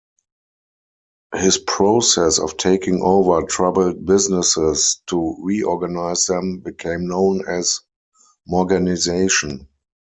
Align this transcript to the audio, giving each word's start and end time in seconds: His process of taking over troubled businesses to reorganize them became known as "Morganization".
His 1.35 1.59
process 1.59 2.39
of 2.39 2.57
taking 2.57 3.03
over 3.03 3.43
troubled 3.43 4.03
businesses 4.03 4.99
to 5.09 5.35
reorganize 5.43 6.25
them 6.25 6.57
became 6.61 7.05
known 7.07 7.47
as 7.47 7.81
"Morganization". 8.49 9.67